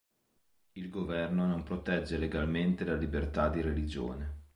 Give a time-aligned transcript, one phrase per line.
[0.71, 4.45] Il governo non protegge legalmente la libertà di religione.